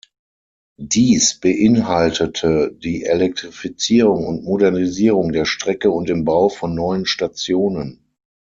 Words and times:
Dies 0.81 1.39
beinhaltete 1.39 2.73
die 2.75 3.03
Elektrifizierung 3.03 4.25
und 4.25 4.43
Modernisierung 4.43 5.31
der 5.31 5.45
Strecke 5.45 5.91
und 5.91 6.09
den 6.09 6.25
Bau 6.25 6.49
von 6.49 6.73
neuen 6.73 7.05
Stationen. 7.05 8.03